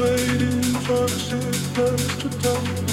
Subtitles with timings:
[0.00, 2.89] waiting for the sickness to come.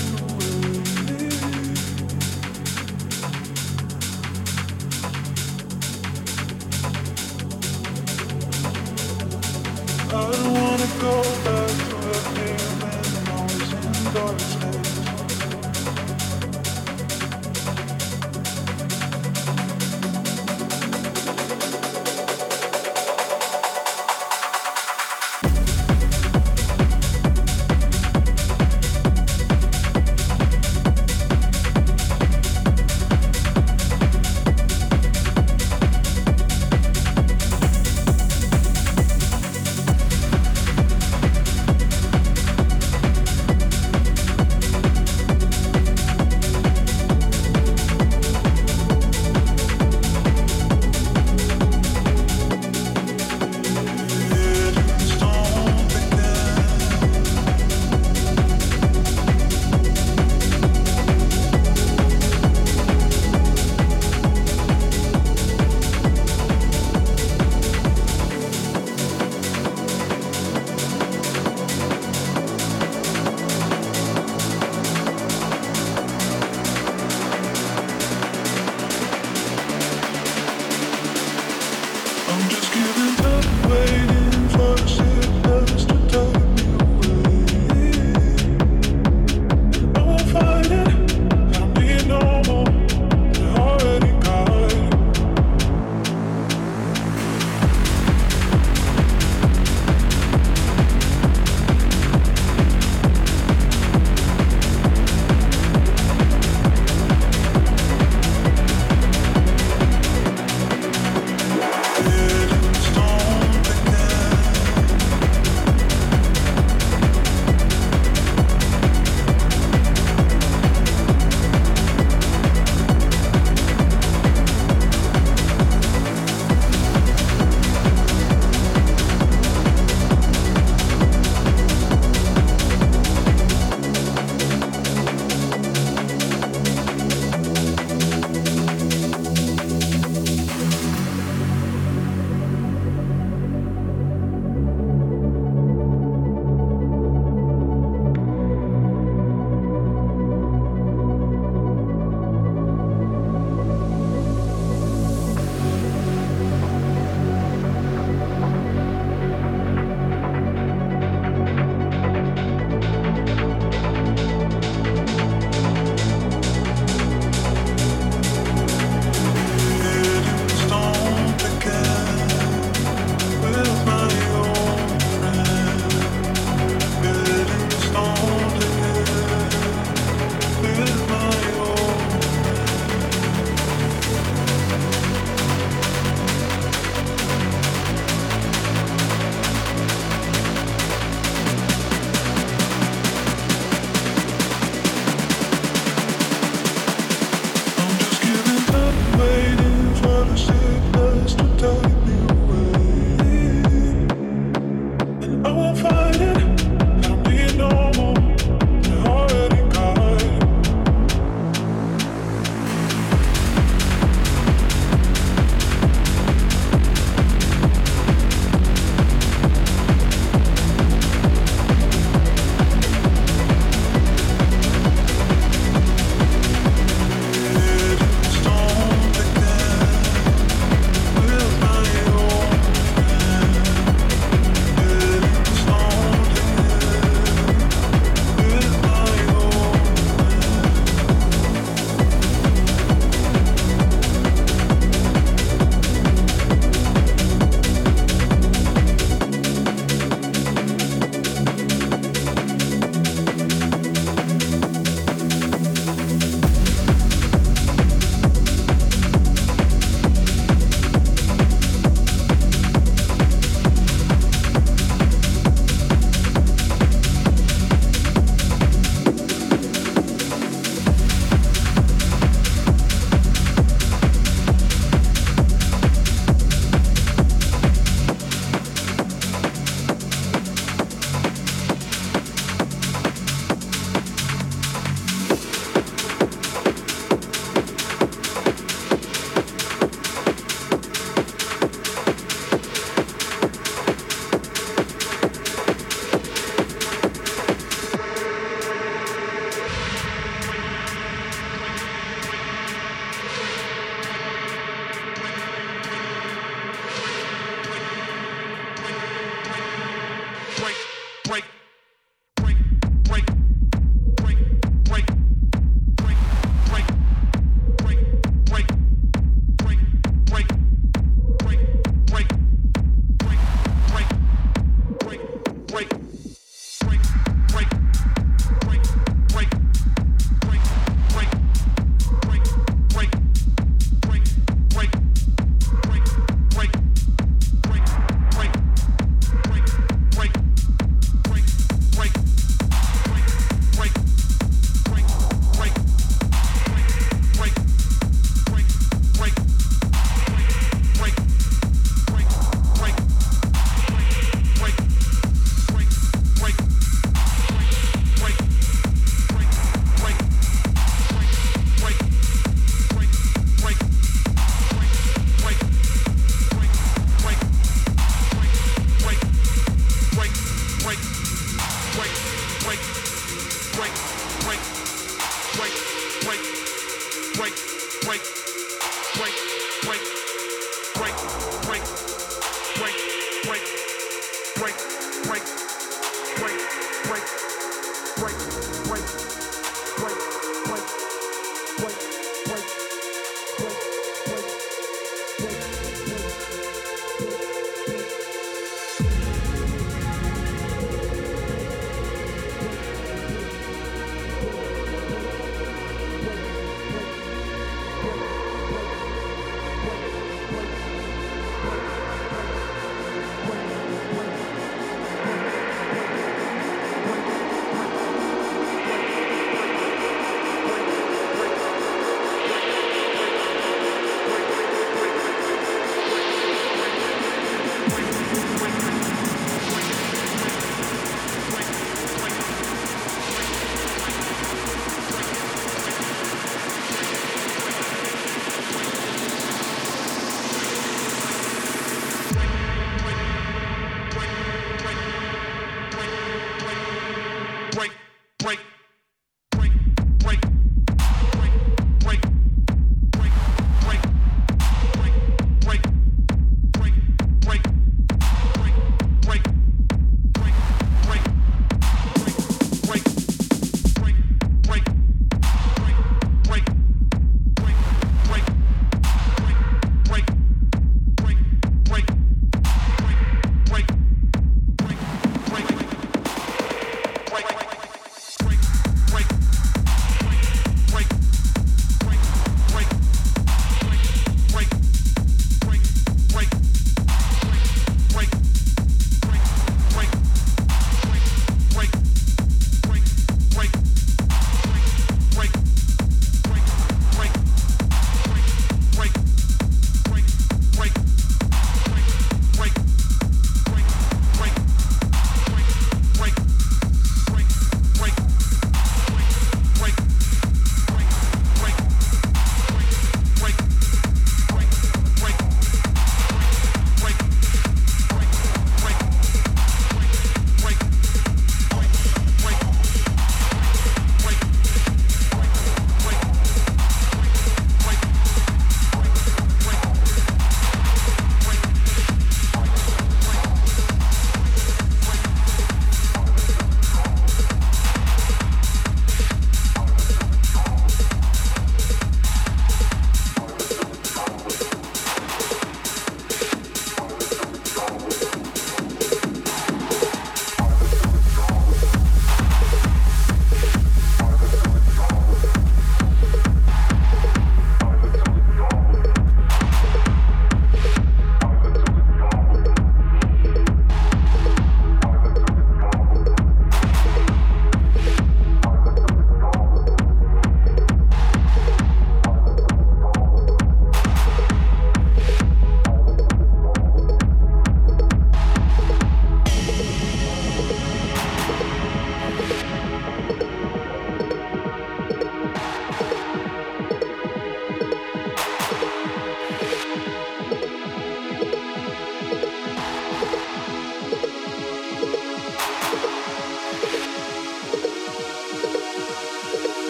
[311.27, 311.43] break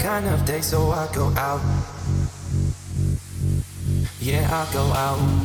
[0.00, 1.60] kind of day, so I go out.
[4.20, 5.41] Yeah, I go out.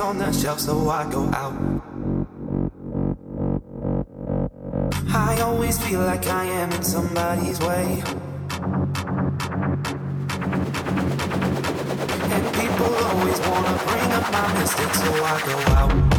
[0.00, 1.54] On the shelf so I go out.
[5.14, 8.02] I always feel like I am in somebody's way.
[12.34, 16.15] And people always wanna bring up my mistakes so I go out.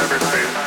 [0.02, 0.61] everything.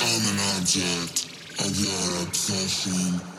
[0.00, 1.26] I'm an object
[1.60, 3.33] of your obsession.